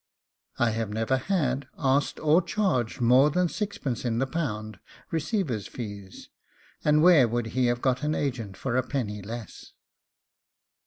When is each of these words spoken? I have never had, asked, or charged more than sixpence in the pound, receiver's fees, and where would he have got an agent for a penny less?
I 0.57 0.71
have 0.71 0.89
never 0.89 1.15
had, 1.17 1.67
asked, 1.77 2.19
or 2.21 2.41
charged 2.41 3.01
more 3.01 3.29
than 3.29 3.47
sixpence 3.49 4.03
in 4.03 4.17
the 4.17 4.25
pound, 4.25 4.79
receiver's 5.11 5.67
fees, 5.67 6.29
and 6.83 7.03
where 7.03 7.27
would 7.27 7.45
he 7.53 7.67
have 7.67 7.81
got 7.83 8.01
an 8.01 8.15
agent 8.15 8.57
for 8.57 8.75
a 8.77 8.81
penny 8.81 9.21
less? 9.21 9.73